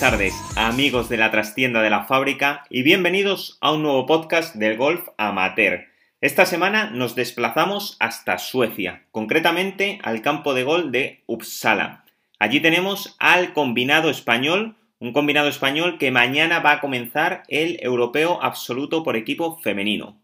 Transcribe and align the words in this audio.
Tardes, 0.00 0.34
amigos 0.56 1.10
de 1.10 1.18
la 1.18 1.30
trastienda 1.30 1.82
de 1.82 1.90
la 1.90 2.04
fábrica, 2.04 2.64
y 2.70 2.82
bienvenidos 2.82 3.58
a 3.60 3.70
un 3.72 3.82
nuevo 3.82 4.06
podcast 4.06 4.54
del 4.54 4.78
golf 4.78 5.06
amateur. 5.18 5.88
Esta 6.22 6.46
semana 6.46 6.88
nos 6.88 7.14
desplazamos 7.14 7.98
hasta 8.00 8.38
Suecia, 8.38 9.04
concretamente 9.10 9.98
al 10.02 10.22
campo 10.22 10.54
de 10.54 10.62
gol 10.62 10.90
de 10.90 11.22
Uppsala. 11.26 12.06
Allí 12.38 12.60
tenemos 12.60 13.14
al 13.18 13.52
combinado 13.52 14.08
español, 14.08 14.74
un 15.00 15.12
combinado 15.12 15.48
español 15.48 15.98
que 15.98 16.10
mañana 16.10 16.60
va 16.60 16.72
a 16.72 16.80
comenzar 16.80 17.42
el 17.48 17.78
europeo 17.82 18.42
absoluto 18.42 19.02
por 19.02 19.16
equipo 19.16 19.58
femenino. 19.58 20.18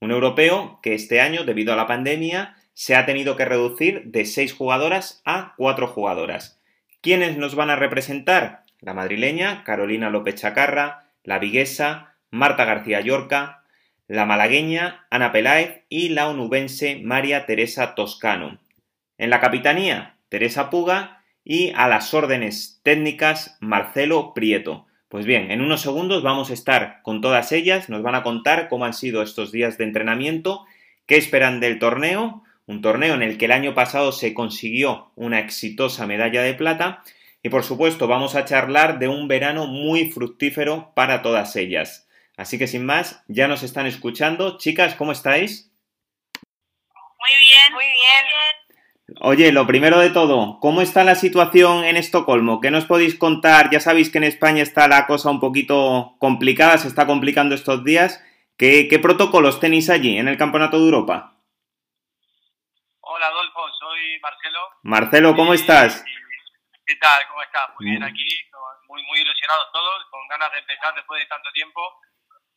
Un 0.00 0.10
europeo 0.10 0.80
que 0.82 0.94
este 0.94 1.20
año, 1.20 1.44
debido 1.44 1.74
a 1.74 1.76
la 1.76 1.86
pandemia, 1.86 2.56
se 2.72 2.96
ha 2.96 3.04
tenido 3.04 3.36
que 3.36 3.44
reducir 3.44 4.04
de 4.06 4.24
6 4.24 4.54
jugadoras 4.54 5.20
a 5.26 5.52
4 5.58 5.86
jugadoras. 5.86 6.62
¿Quiénes 7.02 7.36
nos 7.36 7.54
van 7.54 7.68
a 7.68 7.76
representar? 7.76 8.64
La 8.86 8.94
madrileña 8.94 9.64
Carolina 9.64 10.10
López 10.10 10.36
Chacarra, 10.36 11.10
la 11.24 11.40
viguesa 11.40 12.14
Marta 12.30 12.64
García 12.64 13.00
Yorca, 13.00 13.64
la 14.06 14.26
malagueña 14.26 15.08
Ana 15.10 15.32
Peláez 15.32 15.82
y 15.88 16.10
la 16.10 16.28
onubense 16.28 17.00
María 17.02 17.46
Teresa 17.46 17.96
Toscano. 17.96 18.60
En 19.18 19.30
la 19.30 19.40
capitanía, 19.40 20.18
Teresa 20.28 20.70
Puga 20.70 21.24
y 21.42 21.72
a 21.74 21.88
las 21.88 22.14
órdenes 22.14 22.78
técnicas 22.84 23.58
Marcelo 23.58 24.34
Prieto. 24.34 24.86
Pues 25.08 25.26
bien, 25.26 25.50
en 25.50 25.62
unos 25.62 25.80
segundos 25.80 26.22
vamos 26.22 26.50
a 26.50 26.54
estar 26.54 27.02
con 27.02 27.20
todas 27.20 27.50
ellas, 27.50 27.88
nos 27.88 28.04
van 28.04 28.14
a 28.14 28.22
contar 28.22 28.68
cómo 28.68 28.84
han 28.84 28.94
sido 28.94 29.20
estos 29.20 29.50
días 29.50 29.78
de 29.78 29.84
entrenamiento, 29.84 30.64
qué 31.06 31.16
esperan 31.16 31.58
del 31.58 31.80
torneo, 31.80 32.44
un 32.66 32.82
torneo 32.82 33.14
en 33.14 33.22
el 33.22 33.36
que 33.36 33.46
el 33.46 33.52
año 33.52 33.74
pasado 33.74 34.12
se 34.12 34.32
consiguió 34.32 35.10
una 35.16 35.40
exitosa 35.40 36.06
medalla 36.06 36.42
de 36.42 36.54
plata 36.54 37.02
y 37.46 37.48
por 37.48 37.62
supuesto 37.62 38.08
vamos 38.08 38.34
a 38.34 38.44
charlar 38.44 38.98
de 38.98 39.06
un 39.06 39.28
verano 39.28 39.68
muy 39.68 40.10
fructífero 40.10 40.90
para 40.96 41.22
todas 41.22 41.54
ellas. 41.54 42.08
Así 42.36 42.58
que 42.58 42.66
sin 42.66 42.84
más, 42.84 43.22
ya 43.28 43.46
nos 43.46 43.62
están 43.62 43.86
escuchando. 43.86 44.58
Chicas, 44.58 44.96
¿cómo 44.96 45.12
estáis? 45.12 45.72
Muy 46.92 47.30
bien, 47.30 47.72
muy 47.72 47.84
bien. 47.84 49.16
Oye, 49.20 49.52
lo 49.52 49.64
primero 49.64 50.00
de 50.00 50.10
todo, 50.10 50.58
¿cómo 50.58 50.82
está 50.82 51.04
la 51.04 51.14
situación 51.14 51.84
en 51.84 51.96
Estocolmo? 51.96 52.60
¿Qué 52.60 52.72
nos 52.72 52.84
podéis 52.84 53.16
contar? 53.16 53.70
Ya 53.70 53.78
sabéis 53.78 54.10
que 54.10 54.18
en 54.18 54.24
España 54.24 54.64
está 54.64 54.88
la 54.88 55.06
cosa 55.06 55.30
un 55.30 55.38
poquito 55.38 56.16
complicada, 56.18 56.78
se 56.78 56.88
está 56.88 57.06
complicando 57.06 57.54
estos 57.54 57.84
días. 57.84 58.24
¿Qué, 58.56 58.88
qué 58.90 58.98
protocolos 58.98 59.60
tenéis 59.60 59.88
allí 59.88 60.18
en 60.18 60.26
el 60.26 60.36
Campeonato 60.36 60.78
de 60.78 60.86
Europa? 60.86 61.36
Hola 63.02 63.26
Adolfo, 63.28 63.60
soy 63.78 64.18
Marcelo. 64.20 64.58
Marcelo, 64.82 65.36
¿cómo 65.36 65.54
estás? 65.54 66.04
¿Qué 66.86 66.94
tal? 66.96 67.26
¿Cómo 67.26 67.42
estás? 67.42 67.68
Muy 67.80 67.90
bien 67.90 68.02
aquí, 68.04 68.28
muy, 68.86 69.02
muy 69.02 69.20
ilusionados 69.20 69.72
todos, 69.72 70.06
con 70.08 70.26
ganas 70.28 70.52
de 70.52 70.60
empezar 70.60 70.94
después 70.94 71.20
de 71.20 71.26
tanto 71.26 71.50
tiempo. 71.52 72.00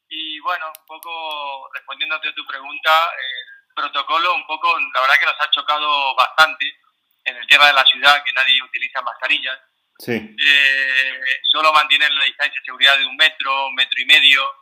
Y 0.07 0.39
bueno, 0.41 0.67
un 0.67 0.85
poco 0.85 1.69
respondiéndote 1.73 2.29
a 2.29 2.35
tu 2.35 2.45
pregunta, 2.45 3.09
el 3.17 3.73
protocolo 3.73 4.35
un 4.35 4.45
poco, 4.45 4.77
la 4.93 5.01
verdad 5.01 5.19
que 5.19 5.25
nos 5.25 5.41
ha 5.41 5.49
chocado 5.49 6.15
bastante 6.15 6.77
en 7.25 7.37
el 7.37 7.47
tema 7.47 7.67
de 7.67 7.73
la 7.73 7.85
ciudad, 7.85 8.23
que 8.23 8.33
nadie 8.33 8.61
utiliza 8.61 9.01
mascarillas. 9.01 9.59
Sí. 9.97 10.13
Eh, 10.13 11.41
solo 11.51 11.73
mantienen 11.73 12.15
la 12.17 12.25
distancia 12.25 12.59
de 12.59 12.65
seguridad 12.65 12.97
de 12.97 13.05
un 13.05 13.15
metro, 13.15 13.67
un 13.67 13.75
metro 13.75 13.99
y 13.99 14.05
medio 14.05 14.55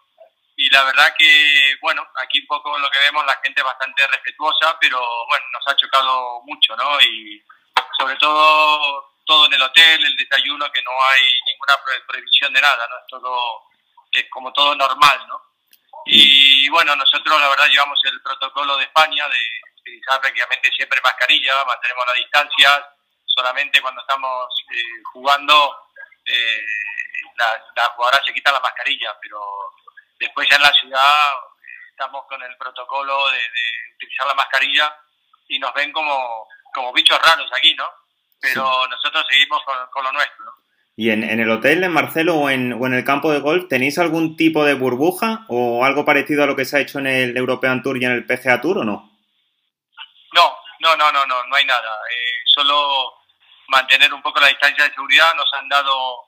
y 0.55 0.69
la 0.71 0.83
verdad 0.85 1.13
que, 1.15 1.75
bueno, 1.81 2.07
aquí 2.15 2.39
un 2.39 2.47
poco 2.47 2.79
lo 2.79 2.89
que 2.89 2.97
vemos, 2.97 3.23
la 3.25 3.39
gente 3.43 3.61
es 3.61 3.65
bastante 3.65 4.07
respetuosa, 4.07 4.75
pero 4.81 4.99
bueno, 5.27 5.45
nos 5.53 5.67
ha 5.67 5.75
chocado 5.75 6.41
mucho, 6.45 6.75
¿no? 6.75 6.99
Y 7.01 7.43
sobre 7.99 8.15
todo 8.15 9.16
todo 9.27 9.45
en 9.45 9.53
el 9.53 9.61
hotel, 9.61 10.03
el 10.03 10.15
desayuno, 10.15 10.71
que 10.71 10.81
no 10.81 10.91
hay 10.91 11.39
ninguna 11.45 11.75
prohibición 12.07 12.53
de 12.53 12.61
nada, 12.61 12.87
¿no? 12.87 12.97
Es 12.97 13.07
todo, 13.07 13.63
que 14.11 14.19
es 14.21 14.29
como 14.29 14.51
todo 14.53 14.73
normal, 14.75 15.27
¿no? 15.27 15.41
Y 16.05 16.69
bueno, 16.69 16.95
nosotros 16.95 17.39
la 17.39 17.49
verdad 17.49 17.67
llevamos 17.67 17.99
el 18.05 18.21
protocolo 18.21 18.77
de 18.77 18.85
España 18.85 19.27
de 19.27 19.37
utilizar 19.81 20.19
prácticamente 20.21 20.71
siempre 20.71 21.01
mascarilla, 21.03 21.65
mantenemos 21.65 22.05
la 22.07 22.13
distancia, 22.13 22.89
solamente 23.25 23.81
cuando 23.81 24.01
estamos 24.01 24.47
eh, 24.71 25.03
jugando 25.11 25.77
eh, 26.25 26.65
las 27.35 27.59
la 27.75 27.89
jugadoras 27.89 28.25
se 28.25 28.33
quitan 28.33 28.53
la 28.53 28.59
mascarilla, 28.61 29.15
pero 29.21 29.39
Después 30.19 30.49
ya 30.49 30.55
en 30.55 30.63
la 30.63 30.73
ciudad 30.73 31.33
estamos 31.91 32.25
con 32.27 32.41
el 32.41 32.55
protocolo 32.57 33.29
de, 33.29 33.39
utilizar 33.95 34.27
la 34.27 34.33
mascarilla 34.33 34.95
y 35.47 35.59
nos 35.59 35.73
ven 35.73 35.91
como, 35.91 36.47
como 36.73 36.93
bichos 36.93 37.19
raros 37.21 37.49
aquí, 37.53 37.73
¿no? 37.75 37.89
Pero 38.39 38.87
nosotros 38.87 39.25
seguimos 39.29 39.61
con, 39.91 40.03
lo 40.03 40.11
nuestro. 40.11 40.45
¿Y 40.95 41.11
en, 41.11 41.23
en, 41.23 41.39
el 41.39 41.49
hotel, 41.49 41.83
en 41.83 41.91
Marcelo 41.91 42.35
o 42.35 42.49
en, 42.49 42.73
o 42.73 42.85
en 42.87 42.93
el 42.93 43.03
campo 43.03 43.31
de 43.31 43.39
golf, 43.39 43.67
tenéis 43.67 43.99
algún 43.99 44.35
tipo 44.35 44.63
de 44.63 44.73
burbuja 44.73 45.45
o 45.47 45.85
algo 45.85 46.05
parecido 46.05 46.43
a 46.43 46.47
lo 46.47 46.55
que 46.55 46.65
se 46.65 46.77
ha 46.77 46.81
hecho 46.81 46.99
en 46.99 47.07
el 47.07 47.37
European 47.37 47.83
Tour 47.83 47.97
y 47.97 48.05
en 48.05 48.11
el 48.11 48.25
PGA 48.25 48.61
Tour 48.61 48.79
o 48.79 48.83
no? 48.83 49.11
No, 50.33 50.57
no, 50.79 50.95
no, 50.95 51.11
no, 51.11 51.25
no, 51.25 51.43
no 51.45 51.55
hay 51.55 51.65
nada. 51.65 51.99
Eh, 52.11 52.43
solo 52.45 53.13
mantener 53.67 54.13
un 54.13 54.21
poco 54.21 54.39
la 54.39 54.47
distancia 54.47 54.83
de 54.83 54.93
seguridad. 54.93 55.33
Nos 55.35 55.51
han 55.53 55.67
dado 55.69 56.27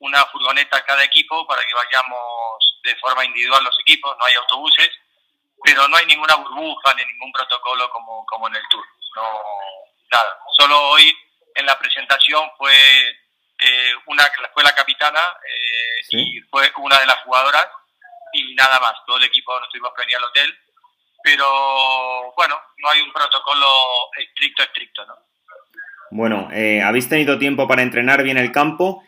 una 0.00 0.24
furgoneta 0.26 0.78
a 0.78 0.84
cada 0.84 1.04
equipo 1.04 1.46
para 1.46 1.62
que 1.62 1.74
vayamos 1.74 2.78
de 2.82 2.96
forma 2.96 3.24
individual 3.24 3.62
los 3.64 3.78
equipos, 3.80 4.16
no 4.18 4.24
hay 4.24 4.34
autobuses, 4.34 4.90
pero 5.62 5.86
no 5.88 5.96
hay 5.96 6.06
ninguna 6.06 6.34
burbuja 6.36 6.94
ni 6.94 7.04
ningún 7.04 7.30
protocolo 7.32 7.90
como, 7.90 8.24
como 8.26 8.48
en 8.48 8.56
el 8.56 8.62
Tour. 8.70 8.84
No, 9.16 9.22
nada. 10.10 10.38
Solo 10.56 10.80
hoy 10.90 11.14
en 11.54 11.66
la 11.66 11.78
presentación 11.78 12.50
fue 12.56 12.72
eh, 12.72 13.92
una 14.06 14.24
fue 14.54 14.62
la 14.62 14.74
capitana 14.74 15.20
eh, 15.20 16.16
y 16.18 16.40
fue 16.42 16.72
una 16.78 16.98
de 16.98 17.06
las 17.06 17.18
jugadoras 17.24 17.66
y 18.32 18.54
nada 18.54 18.78
más. 18.80 18.94
Todo 19.06 19.18
el 19.18 19.24
equipo 19.24 19.58
nos 19.58 19.68
tuvimos 19.70 19.92
que 19.94 20.02
venir 20.02 20.16
al 20.16 20.24
hotel, 20.24 20.58
pero 21.22 22.32
bueno, 22.36 22.60
no 22.78 22.90
hay 22.90 23.00
un 23.00 23.12
protocolo 23.12 23.66
estricto, 24.18 24.62
estricto, 24.62 25.04
¿no? 25.06 25.14
Bueno, 26.12 26.48
eh, 26.52 26.82
habéis 26.82 27.08
tenido 27.08 27.38
tiempo 27.38 27.68
para 27.68 27.82
entrenar 27.82 28.22
bien 28.22 28.36
el 28.36 28.50
campo 28.50 29.04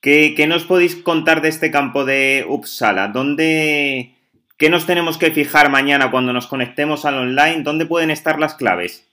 ¿Qué, 0.00 0.46
nos 0.48 0.64
podéis 0.64 0.96
contar 0.96 1.42
de 1.42 1.50
este 1.50 1.70
campo 1.70 2.06
de 2.06 2.46
Uppsala? 2.48 3.08
¿Dónde, 3.08 4.16
¿Qué 4.56 4.70
nos 4.70 4.86
tenemos 4.86 5.18
que 5.18 5.30
fijar 5.30 5.68
mañana 5.68 6.10
cuando 6.10 6.32
nos 6.32 6.46
conectemos 6.46 7.04
al 7.04 7.18
online? 7.18 7.62
¿Dónde 7.62 7.84
pueden 7.84 8.10
estar 8.10 8.40
las 8.40 8.54
claves? 8.54 9.06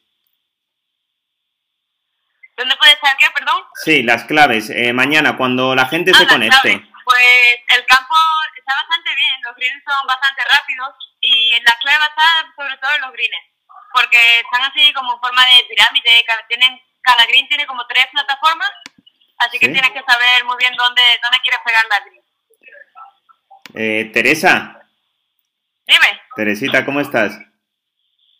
¿Dónde 3.07 3.15
puede 3.15 3.15
estar 3.15 3.17
qué, 3.17 3.27
perdón? 3.33 3.63
Sí, 3.83 4.03
las 4.03 4.23
claves. 4.25 4.69
Eh, 4.69 4.93
mañana, 4.93 5.37
cuando 5.37 5.75
la 5.75 5.85
gente 5.87 6.13
se 6.13 6.23
ah, 6.23 6.27
conecte. 6.27 6.81
Pues 7.05 7.59
el 7.69 7.85
campo 7.85 8.15
está 8.57 8.73
bastante 8.75 9.15
bien, 9.15 9.41
los 9.43 9.55
greens 9.55 9.83
son 9.87 10.07
bastante 10.07 10.41
rápidos 10.43 10.93
y 11.21 11.51
la 11.63 11.77
clave 11.79 12.03
está 12.03 12.27
sobre 12.55 12.77
todo 12.77 12.91
en 12.95 13.01
los 13.01 13.11
greens, 13.13 13.47
porque 13.93 14.39
están 14.43 14.61
así 14.69 14.91
como 14.91 15.13
en 15.13 15.19
forma 15.21 15.41
de 15.45 15.63
pirámide, 15.69 16.25
tienen, 16.49 16.81
cada 17.01 17.25
green 17.27 17.47
tiene 17.47 17.65
como 17.65 17.87
tres 17.87 18.07
plataformas 18.11 18.69
Así 19.37 19.59
que 19.59 19.69
tienes 19.69 19.91
que 19.91 20.01
saber 20.01 20.43
muy 20.45 20.55
bien 20.57 20.73
dónde, 20.75 21.01
dónde 21.21 21.37
quieres 21.43 21.59
pegar 21.63 21.83
la 21.89 21.99
green. 22.05 22.23
Eh, 23.75 24.11
Teresa. 24.11 24.81
Dime. 25.85 26.21
Teresita, 26.35 26.83
¿cómo 26.83 26.99
estás? 26.99 27.37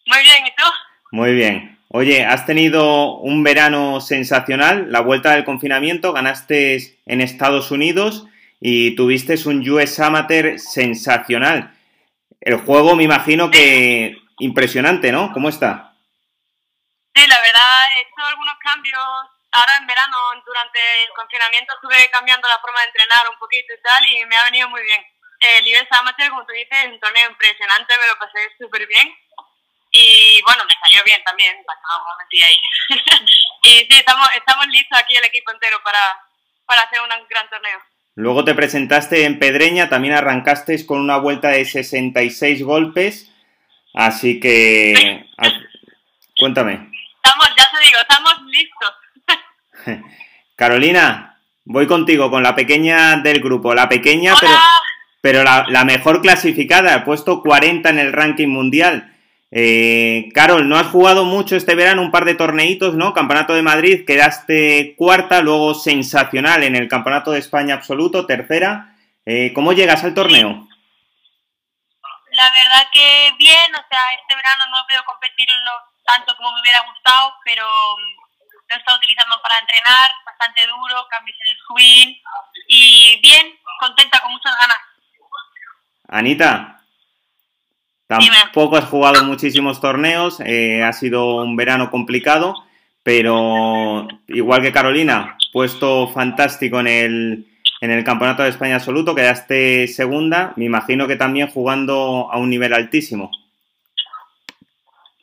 Muy 0.06 0.24
bien, 0.24 0.48
¿y 0.48 0.56
tú? 0.56 0.64
Muy 1.12 1.34
bien. 1.34 1.77
Oye, 1.90 2.26
has 2.26 2.46
tenido 2.46 3.16
un 3.18 3.44
verano 3.44 4.02
sensacional, 4.02 4.92
la 4.92 5.00
vuelta 5.00 5.32
del 5.32 5.46
confinamiento, 5.46 6.12
ganaste 6.12 7.00
en 7.06 7.22
Estados 7.22 7.72
Unidos 7.72 8.26
y 8.60 8.96
tuviste 8.96 9.36
un 9.48 9.68
US 9.70 10.00
Amateur 10.02 10.60
sensacional. 10.60 11.74
El 12.42 12.58
juego 12.58 12.96
me 12.96 13.04
imagino 13.04 13.50
que 13.50 14.18
impresionante, 14.40 15.12
¿no? 15.14 15.32
¿Cómo 15.32 15.48
está? 15.48 15.94
Sí, 17.16 17.26
la 17.26 17.40
verdad, 17.40 17.80
he 17.96 18.02
hecho 18.02 18.26
algunos 18.28 18.56
cambios 18.62 19.04
ahora 19.52 19.78
en 19.80 19.88
verano, 19.88 20.18
durante 20.46 20.80
el 21.08 21.14
confinamiento, 21.16 21.74
estuve 21.74 22.10
cambiando 22.12 22.48
la 22.48 22.60
forma 22.60 22.82
de 22.82 22.88
entrenar 22.88 23.30
un 23.32 23.40
poquito 23.40 23.74
y 23.74 23.82
tal, 23.82 24.02
y 24.12 24.26
me 24.26 24.36
ha 24.36 24.44
venido 24.44 24.70
muy 24.70 24.82
bien. 24.84 25.02
El 25.40 25.64
US 25.66 25.88
Amateur, 25.92 26.30
como 26.30 26.46
tú 26.46 26.54
dices, 26.54 26.78
es 26.84 26.92
un 26.92 27.00
torneo 27.00 27.30
impresionante, 27.30 27.94
me 28.00 28.08
lo 28.08 28.20
pasé 28.20 28.40
súper 28.60 28.86
bien. 28.88 29.08
Y 29.92 30.42
bueno, 30.44 30.64
me 30.66 30.74
salió 30.84 31.04
bien 31.06 31.22
también, 31.24 31.56
pasamos 31.66 32.08
un 32.14 32.44
ahí. 32.44 33.26
y 33.64 33.70
sí, 33.86 34.00
estamos, 34.00 34.28
estamos 34.36 34.68
listos 34.68 35.00
aquí 35.00 35.16
el 35.16 35.26
equipo 35.26 35.52
entero 35.52 35.78
para, 35.84 36.00
para 36.66 36.82
hacer 36.82 37.00
un 37.02 37.10
gran 37.30 37.50
torneo. 37.50 37.80
Luego 38.16 38.44
te 38.44 38.56
presentaste 38.56 39.26
en 39.26 39.40
Pedreña, 39.40 39.90
también 39.90 40.16
arrancaste 40.16 40.86
con 40.86 41.00
una 41.00 41.18
vuelta 41.18 41.50
de 41.50 41.66
66 41.66 42.64
golpes, 42.64 43.32
así 43.94 44.40
que... 44.40 45.26
Cuéntame. 46.40 46.92
Estamos, 47.24 47.48
ya 47.58 47.68
te 47.72 47.86
digo, 47.86 48.00
estamos 48.00 48.34
listos. 48.46 48.94
Carolina, 50.56 51.40
voy 51.66 51.88
contigo 51.88 52.30
con 52.30 52.44
la 52.44 52.56
pequeña 52.56 53.18
del 53.18 53.40
grupo. 53.40 53.74
La 53.74 53.90
pequeña, 53.90 54.36
pero, 54.40 54.54
pero 55.22 55.44
la, 55.44 55.84
mejor 55.84 56.22
clasificada. 56.22 56.94
Ha 56.94 57.06
puesto 57.06 57.42
40 57.42 57.90
en 57.90 58.00
el 58.00 58.14
ranking 58.14 58.48
mundial. 58.48 59.17
Eh, 59.50 60.30
Carol, 60.34 60.68
no 60.68 60.78
has 60.78 60.88
jugado 60.88 61.24
mucho 61.24 61.56
este 61.56 61.76
verano, 61.76 62.02
un 62.02 62.12
par 62.12 62.26
de 62.26 62.36
torneitos, 62.36 62.96
¿no? 62.96 63.14
Campeonato 63.14 63.54
de 63.54 63.62
Madrid, 63.62 64.06
quedaste 64.06 64.96
cuarta, 64.98 65.42
luego 65.42 65.74
sensacional 65.74 66.64
en 66.64 66.76
el 66.76 66.88
Campeonato 66.88 67.32
de 67.32 67.40
España 67.40 67.76
absoluto, 67.76 68.26
tercera. 68.26 68.96
Eh, 69.26 69.54
¿Cómo 69.54 69.74
llegas 69.74 70.04
al 70.04 70.14
torneo? 70.14 70.68
La 72.32 72.52
verdad 72.52 72.88
que 72.92 73.32
bien, 73.38 73.72
o 73.74 73.84
sea, 73.90 74.00
este 74.20 74.36
verano 74.36 74.66
no 74.70 74.80
he 74.80 74.88
podido 74.88 75.06
competir 75.06 75.48
tanto 76.06 76.36
como 76.36 76.52
me 76.54 76.62
hubiera 76.62 76.84
gustado, 76.88 77.34
pero 77.44 77.66
mm, 77.66 78.28
lo 78.68 78.76
he 78.76 78.80
estado 78.80 78.98
utilizando 78.98 79.42
para 79.42 79.60
entrenar, 79.60 80.12
bastante 80.26 80.68
duro, 80.68 81.08
cambios 81.10 81.38
en 81.42 81.48
el 81.48 81.58
swing 81.68 82.16
y 82.68 83.20
bien, 83.22 83.60
contenta, 83.80 84.20
con 84.20 84.32
muchas 84.32 84.54
ganas. 84.60 84.78
Anita, 86.10 86.77
Tampoco 88.08 88.78
has 88.78 88.86
jugado 88.86 89.24
muchísimos 89.26 89.82
torneos, 89.82 90.40
eh, 90.40 90.82
ha 90.82 90.94
sido 90.94 91.36
un 91.36 91.58
verano 91.58 91.92
complicado, 91.92 92.56
pero 93.04 94.08
igual 94.28 94.62
que 94.62 94.72
Carolina, 94.72 95.38
puesto 95.52 96.08
fantástico 96.08 96.80
en 96.80 96.88
el, 96.88 97.48
en 97.82 97.92
el 97.92 98.06
Campeonato 98.06 98.44
de 98.44 98.50
España 98.50 98.76
Absoluto, 98.76 99.14
quedaste 99.14 99.88
segunda, 99.88 100.54
me 100.56 100.66
imagino 100.66 101.06
que 101.06 101.18
también 101.18 101.50
jugando 101.50 102.30
a 102.32 102.38
un 102.38 102.50
nivel 102.50 102.74
altísimo. 102.74 103.30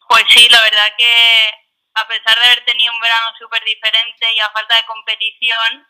Pues 0.08 0.25
sí, 0.28 0.46
la 0.50 0.60
verdad 0.62 0.92
que 0.98 1.14
a 1.94 2.06
pesar 2.06 2.37
de 2.37 2.44
haber 2.44 2.64
tenido 2.66 2.92
un 2.92 3.00
verano 3.00 3.26
súper 3.38 3.62
diferente 3.64 4.26
y 4.37 4.40
a 4.40 4.50
falta 4.50 4.76
de 4.76 4.87
competición, 4.87 5.87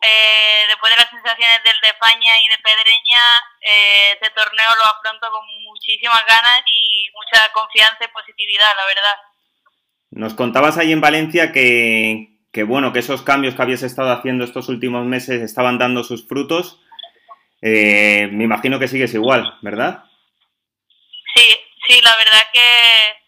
eh, 0.00 0.64
después 0.68 0.90
de 0.92 1.02
las 1.02 1.10
sensaciones 1.10 1.62
del 1.62 1.80
de 1.80 1.88
España 1.88 2.32
y 2.42 2.48
de 2.48 2.58
Pedreña, 2.58 3.22
eh, 3.60 4.12
este 4.12 4.30
torneo 4.30 4.68
lo 4.76 4.84
afronto 4.84 5.30
con 5.30 5.44
muchísimas 5.64 6.24
ganas 6.26 6.62
y 6.66 7.10
mucha 7.12 7.52
confianza 7.52 8.04
y 8.04 8.08
positividad, 8.08 8.76
la 8.76 8.86
verdad. 8.86 9.16
Nos 10.10 10.34
contabas 10.34 10.78
ahí 10.78 10.92
en 10.92 11.00
Valencia 11.00 11.52
que, 11.52 12.28
que, 12.52 12.62
bueno, 12.62 12.92
que 12.92 13.00
esos 13.00 13.22
cambios 13.22 13.54
que 13.54 13.62
habías 13.62 13.82
estado 13.82 14.10
haciendo 14.10 14.44
estos 14.44 14.68
últimos 14.68 15.04
meses 15.04 15.42
estaban 15.42 15.78
dando 15.78 16.02
sus 16.02 16.26
frutos. 16.26 16.80
Eh, 17.62 18.28
me 18.32 18.44
imagino 18.44 18.78
que 18.78 18.88
sigues 18.88 19.12
igual, 19.12 19.58
¿verdad? 19.60 20.04
Sí, 21.34 21.60
sí, 21.86 22.00
la 22.00 22.16
verdad 22.16 22.42
que 22.52 23.20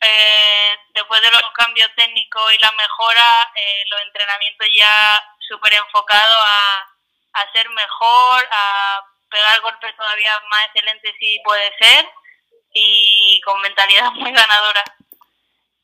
eh, 0.00 0.76
después 0.94 1.20
de 1.22 1.30
los 1.30 1.42
cambios 1.54 1.90
técnicos 1.96 2.54
y 2.54 2.58
la 2.58 2.70
mejora, 2.72 3.50
eh, 3.56 3.82
los 3.90 4.02
entrenamientos 4.02 4.68
ya 4.78 5.18
súper 5.48 5.72
enfocados 5.72 6.44
a, 6.46 7.40
a 7.40 7.52
ser 7.52 7.68
mejor, 7.70 8.44
a 8.52 9.00
pegar 9.30 9.60
golpes 9.62 9.96
todavía 9.96 10.32
más 10.50 10.66
excelentes 10.66 11.14
si 11.18 11.40
puede 11.44 11.72
ser 11.80 12.06
y 12.74 13.40
con 13.44 13.60
mentalidad 13.60 14.12
muy 14.12 14.30
ganadora. 14.32 14.84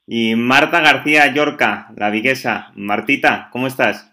Y 0.06 0.34
Marta 0.36 0.80
García 0.80 1.32
Yorca, 1.32 1.88
la 1.96 2.10
viguesa. 2.10 2.70
Martita, 2.74 3.48
¿cómo 3.50 3.66
estás? 3.66 4.10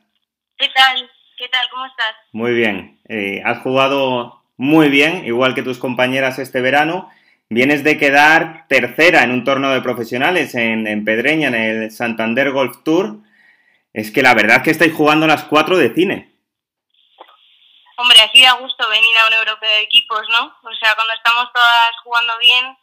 ¿Qué 0.57 0.69
tal? 0.69 1.09
¿Qué 1.37 1.49
tal? 1.49 1.67
¿Cómo 1.69 1.85
estás? 1.85 2.15
Muy 2.31 2.53
bien. 2.53 3.01
Eh, 3.09 3.41
has 3.43 3.59
jugado 3.59 4.41
muy 4.55 4.89
bien, 4.89 5.25
igual 5.25 5.53
que 5.53 5.63
tus 5.63 5.79
compañeras 5.79 6.39
este 6.39 6.61
verano. 6.61 7.09
Vienes 7.49 7.83
de 7.83 7.97
quedar 7.97 8.65
tercera 8.69 9.23
en 9.23 9.31
un 9.31 9.43
torneo 9.43 9.71
de 9.71 9.81
profesionales 9.81 10.55
en, 10.55 10.87
en 10.87 11.03
Pedreña, 11.03 11.49
en 11.49 11.55
el 11.55 11.91
Santander 11.91 12.51
Golf 12.51 12.77
Tour. 12.85 13.17
Es 13.93 14.11
que 14.11 14.21
la 14.21 14.33
verdad 14.33 14.57
es 14.57 14.63
que 14.63 14.71
estáis 14.71 14.93
jugando 14.93 15.27
las 15.27 15.43
cuatro 15.43 15.77
de 15.77 15.93
cine. 15.93 16.31
Hombre, 17.97 18.19
así 18.21 18.41
da 18.41 18.53
gusto 18.53 18.89
venir 18.89 19.17
a 19.17 19.27
un 19.27 19.33
europeo 19.33 19.69
de 19.69 19.81
equipos, 19.81 20.21
¿no? 20.29 20.45
O 20.63 20.75
sea, 20.79 20.95
cuando 20.95 21.13
estamos 21.13 21.51
todas 21.53 21.91
jugando 22.03 22.37
bien, 22.39 22.77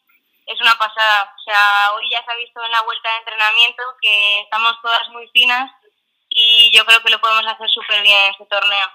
es 0.46 0.60
una 0.60 0.74
pasada. 0.78 1.34
O 1.36 1.42
sea, 1.42 1.92
hoy 1.96 2.04
ya 2.10 2.24
se 2.24 2.30
ha 2.30 2.36
visto 2.36 2.64
en 2.64 2.70
la 2.70 2.82
vuelta 2.82 3.08
de 3.10 3.18
entrenamiento 3.18 3.82
que 4.00 4.40
estamos 4.42 4.76
todas 4.82 5.08
muy 5.10 5.28
finas 5.32 5.70
y 6.30 6.70
yo 6.72 6.84
creo 6.84 7.02
que 7.02 7.10
lo 7.10 7.20
podemos 7.20 7.46
hacer 7.46 7.68
súper 7.68 8.02
bien 8.02 8.16
en 8.16 8.30
este 8.32 8.46
torneo. 8.46 8.88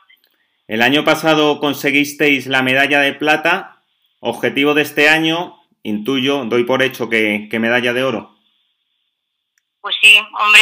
El 0.67 0.81
año 0.81 1.03
pasado 1.03 1.59
conseguisteis 1.59 2.47
la 2.47 2.61
medalla 2.61 2.99
de 2.99 3.13
plata. 3.13 3.83
Objetivo 4.21 4.73
de 4.73 4.83
este 4.83 5.09
año, 5.09 5.61
intuyo, 5.83 6.45
doy 6.45 6.63
por 6.63 6.81
hecho 6.81 7.09
que, 7.09 7.49
que 7.51 7.59
medalla 7.59 7.91
de 7.91 8.03
oro. 8.03 8.37
Pues 9.81 9.97
sí, 10.01 10.17
hombre, 10.39 10.61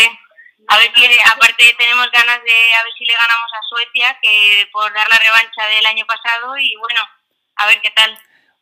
a 0.71 0.77
ver 0.77 0.91
que 0.93 1.17
aparte 1.25 1.75
tenemos 1.77 2.09
ganas 2.11 2.41
de 2.43 2.73
a 2.79 2.83
ver 2.83 2.93
si 2.97 3.05
le 3.05 3.13
ganamos 3.13 3.51
a 3.53 3.67
Suecia 3.67 4.17
que 4.21 4.69
por 4.71 4.93
dar 4.93 5.07
la 5.09 5.17
revancha 5.17 5.65
del 5.67 5.85
año 5.85 6.05
pasado 6.05 6.57
y 6.57 6.75
bueno 6.77 7.01
a 7.57 7.67
ver 7.67 7.81
qué 7.81 7.91
tal. 7.91 8.17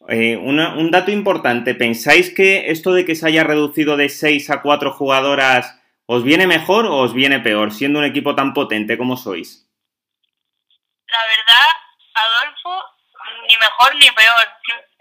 Eh, 0.07 0.37
un 0.37 0.91
dato 0.91 1.11
importante 1.11 1.75
pensáis 1.75 2.33
que 2.33 2.71
esto 2.71 2.93
de 2.93 3.05
que 3.05 3.15
se 3.15 3.27
haya 3.27 3.43
reducido 3.43 3.95
de 3.95 4.09
6 4.09 4.49
a 4.49 4.61
4 4.61 4.93
jugadoras 4.93 5.75
os 6.05 6.23
viene 6.23 6.47
mejor 6.47 6.85
o 6.85 6.97
os 6.97 7.13
viene 7.13 7.39
peor 7.39 7.71
siendo 7.71 7.99
un 7.99 8.05
equipo 8.05 8.33
tan 8.33 8.53
potente 8.53 8.97
como 8.97 9.15
sois 9.15 9.69
la 11.05 11.23
verdad 11.25 11.69
Adolfo 12.13 12.99
ni 13.47 13.55
mejor 13.57 13.95
ni 13.95 14.09
peor. 14.11 14.45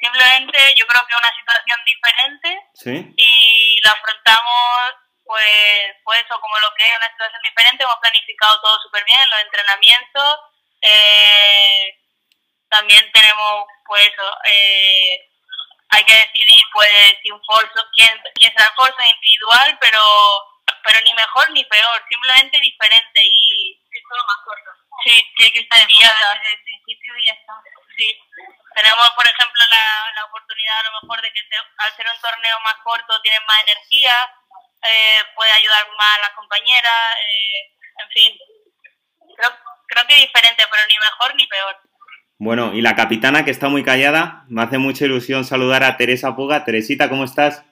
Simplemente 0.00 0.58
yo 0.76 0.86
creo 0.86 1.02
que 1.06 1.12
es 1.12 1.20
una 1.20 1.34
situación 1.36 1.78
diferente 1.84 2.48
¿Sí? 2.74 3.14
y 3.16 3.80
la 3.82 3.90
afrontamos 3.90 5.07
pues, 5.28 5.92
pues 6.04 6.24
eso, 6.24 6.40
como 6.40 6.58
lo 6.58 6.72
que 6.74 6.84
es 6.84 6.96
una 6.96 7.10
situación 7.12 7.42
diferente, 7.44 7.84
hemos 7.84 8.00
planificado 8.00 8.60
todo 8.60 8.80
súper 8.80 9.04
bien, 9.04 9.28
los 9.28 9.40
entrenamientos, 9.42 10.40
eh, 10.80 12.00
también 12.70 13.12
tenemos, 13.12 13.66
pues 13.84 14.08
eso, 14.08 14.26
eh, 14.44 15.28
hay 15.90 16.04
que 16.04 16.16
decidir 16.16 16.64
pues 16.72 16.90
si 17.22 17.30
un 17.30 17.42
forzo, 17.44 17.84
quién, 17.92 18.08
quién 18.34 18.52
será 18.52 18.68
el 18.68 18.76
forzo 18.76 19.02
individual, 19.04 19.78
pero 19.80 20.00
pero 20.84 21.00
ni 21.04 21.12
mejor 21.12 21.50
ni 21.50 21.64
peor, 21.64 22.04
simplemente 22.08 22.60
diferente 22.60 23.20
y 23.22 23.72
es 23.92 24.02
todo 24.08 24.24
más 24.24 24.36
corto. 24.44 24.70
Sí, 25.04 25.24
tiene 25.36 25.52
que 25.52 25.60
estar 25.60 25.86
desde 25.86 26.48
el 26.48 26.62
principio 26.62 27.12
y 27.18 27.26
ya 27.26 27.32
está. 27.32 27.52
Sí. 27.96 28.08
Tenemos, 28.74 29.10
por 29.10 29.26
ejemplo, 29.26 29.66
la, 29.70 30.12
la 30.14 30.24
oportunidad 30.24 30.80
a 30.80 30.90
lo 30.90 31.00
mejor 31.02 31.20
de 31.22 31.32
que 31.32 31.40
al 31.78 31.92
ser 31.96 32.06
un 32.08 32.20
torneo 32.20 32.60
más 32.60 32.76
corto 32.84 33.20
tienen 33.22 33.44
más 33.46 33.62
energía, 33.64 34.12
eh, 34.82 35.20
puede 35.34 35.50
ayudar 35.52 35.86
más 35.96 36.18
a 36.18 36.28
la 36.28 36.34
compañera, 36.34 36.90
eh, 37.18 37.76
en 38.04 38.10
fin. 38.10 38.38
Creo, 39.36 39.50
creo 39.86 40.06
que 40.06 40.14
diferente, 40.14 40.62
pero 40.70 40.82
ni 40.88 40.94
mejor 40.98 41.34
ni 41.36 41.46
peor. 41.46 41.76
Bueno, 42.40 42.72
y 42.72 42.82
la 42.82 42.94
capitana 42.94 43.44
que 43.44 43.50
está 43.50 43.68
muy 43.68 43.82
callada, 43.82 44.44
me 44.48 44.62
hace 44.62 44.78
mucha 44.78 45.04
ilusión 45.04 45.44
saludar 45.44 45.82
a 45.82 45.96
Teresa 45.96 46.36
Puga. 46.36 46.64
Teresita, 46.64 47.08
¿cómo 47.08 47.24
estás? 47.24 47.64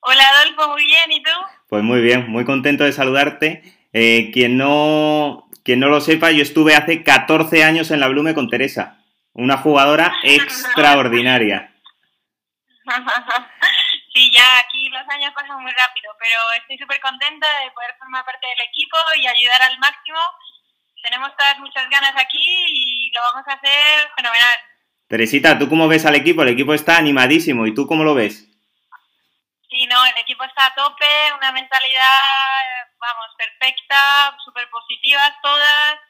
Hola 0.00 0.22
Adolfo, 0.28 0.68
muy 0.72 0.84
bien, 0.84 1.10
¿y 1.10 1.22
tú? 1.22 1.30
Pues 1.68 1.82
muy 1.82 2.02
bien, 2.02 2.30
muy 2.30 2.44
contento 2.44 2.84
de 2.84 2.92
saludarte. 2.92 3.62
Eh, 3.94 4.30
quien, 4.32 4.58
no, 4.58 5.48
quien 5.64 5.80
no 5.80 5.88
lo 5.88 6.02
sepa, 6.02 6.30
yo 6.32 6.42
estuve 6.42 6.74
hace 6.74 7.02
14 7.02 7.64
años 7.64 7.90
en 7.90 8.00
la 8.00 8.08
Blume 8.08 8.34
con 8.34 8.50
Teresa, 8.50 8.98
una 9.32 9.56
jugadora 9.56 10.14
extraordinaria. 10.22 11.72
Sí, 14.16 14.30
ya 14.32 14.60
aquí 14.60 14.88
los 14.88 15.06
años 15.10 15.30
pasan 15.34 15.60
muy 15.60 15.70
rápido, 15.72 16.10
pero 16.18 16.40
estoy 16.52 16.78
súper 16.78 16.98
contenta 17.00 17.46
de 17.60 17.70
poder 17.72 17.94
formar 17.98 18.24
parte 18.24 18.46
del 18.46 18.66
equipo 18.66 18.96
y 19.14 19.26
ayudar 19.26 19.60
al 19.60 19.78
máximo. 19.78 20.18
Tenemos 21.02 21.36
todas 21.36 21.58
muchas 21.58 21.86
ganas 21.90 22.14
aquí 22.16 22.40
y 22.40 23.10
lo 23.12 23.20
vamos 23.20 23.46
a 23.46 23.52
hacer 23.52 24.10
fenomenal. 24.16 24.58
Teresita, 25.06 25.58
¿tú 25.58 25.68
cómo 25.68 25.86
ves 25.86 26.06
al 26.06 26.14
equipo? 26.14 26.40
El 26.40 26.56
equipo 26.56 26.72
está 26.72 26.96
animadísimo. 26.96 27.66
¿Y 27.66 27.74
tú 27.74 27.86
cómo 27.86 28.04
lo 28.04 28.14
ves? 28.14 28.48
Sí, 29.68 29.86
no, 29.86 30.06
el 30.06 30.16
equipo 30.16 30.44
está 30.44 30.64
a 30.64 30.74
tope, 30.74 31.34
una 31.36 31.52
mentalidad, 31.52 32.88
vamos, 32.98 33.26
perfecta, 33.36 34.34
súper 34.42 34.66
positivas 34.70 35.34
todas 35.42 36.00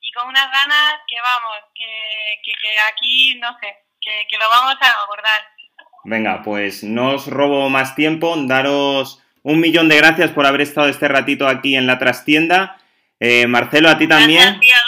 y 0.00 0.12
con 0.12 0.28
unas 0.28 0.48
ganas 0.52 1.00
que, 1.08 1.20
vamos, 1.20 1.56
que, 1.74 2.40
que, 2.44 2.78
aquí, 2.92 3.34
no 3.40 3.58
sé, 3.58 3.76
que, 4.00 4.24
que 4.30 4.38
lo 4.38 4.48
vamos 4.48 4.76
a 4.80 5.02
abordar. 5.02 5.59
Venga, 6.04 6.42
pues 6.42 6.82
no 6.82 7.14
os 7.14 7.26
robo 7.26 7.68
más 7.68 7.94
tiempo, 7.94 8.34
daros 8.36 9.22
un 9.42 9.60
millón 9.60 9.88
de 9.88 9.96
gracias 9.96 10.30
por 10.30 10.46
haber 10.46 10.60
estado 10.62 10.88
este 10.88 11.08
ratito 11.08 11.48
aquí 11.48 11.76
en 11.76 11.86
la 11.86 11.98
trastienda. 11.98 12.78
Eh, 13.18 13.46
Marcelo, 13.46 13.88
a 13.88 13.98
ti 13.98 14.06
también. 14.06 14.60
Gracias, 14.60 14.80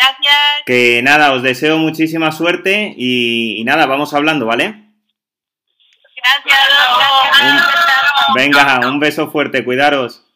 gracias. 0.00 0.36
Que 0.66 1.00
nada, 1.02 1.32
os 1.32 1.42
deseo 1.42 1.78
muchísima 1.78 2.32
suerte 2.32 2.94
y, 2.96 3.60
y 3.60 3.64
nada, 3.64 3.86
vamos 3.86 4.12
hablando, 4.14 4.46
¿vale? 4.46 4.84
Gracias. 6.16 6.58
gracias. 7.38 7.66
venga, 8.34 8.80
un 8.88 9.00
beso 9.00 9.30
fuerte, 9.30 9.64
cuidaros. 9.64 10.27